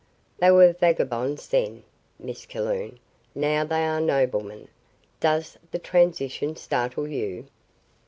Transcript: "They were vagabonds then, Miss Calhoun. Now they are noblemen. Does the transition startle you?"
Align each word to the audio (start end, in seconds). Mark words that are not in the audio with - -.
"They 0.39 0.49
were 0.49 0.73
vagabonds 0.73 1.47
then, 1.47 1.83
Miss 2.17 2.47
Calhoun. 2.47 2.99
Now 3.35 3.63
they 3.63 3.85
are 3.85 4.01
noblemen. 4.01 4.67
Does 5.19 5.59
the 5.69 5.77
transition 5.77 6.55
startle 6.55 7.07
you?" 7.07 7.45